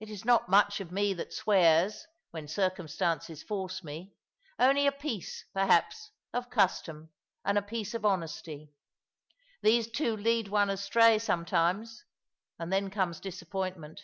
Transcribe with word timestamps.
It 0.00 0.10
is 0.10 0.22
not 0.22 0.50
much 0.50 0.80
of 0.80 0.92
me 0.92 1.14
that 1.14 1.32
swears, 1.32 2.06
when 2.30 2.46
circumstances 2.46 3.42
force 3.42 3.82
me; 3.82 4.12
only 4.58 4.86
a 4.86 4.92
piece, 4.92 5.46
perhaps, 5.54 6.10
of 6.34 6.50
custom, 6.50 7.08
and 7.42 7.56
a 7.56 7.62
piece 7.62 7.94
of 7.94 8.04
honesty. 8.04 8.74
These 9.62 9.90
two 9.90 10.14
lead 10.14 10.48
one 10.48 10.68
astray 10.68 11.18
sometimes; 11.18 12.04
and 12.58 12.70
then 12.70 12.90
comes 12.90 13.18
disappointment. 13.18 14.02